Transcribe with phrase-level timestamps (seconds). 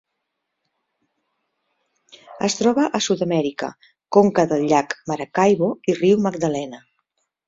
[2.47, 3.69] Es troba a Sud-amèrica:
[4.17, 6.81] conca del llac Maracaibo i riu Magdalena.